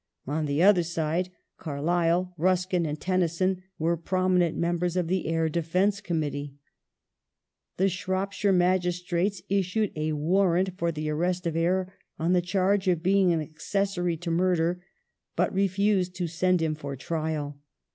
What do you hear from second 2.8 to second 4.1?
and Tennyson were